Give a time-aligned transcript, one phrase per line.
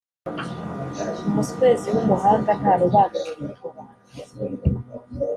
[1.27, 3.81] Umuswezi w’umuhanga ntarobanura ibituba.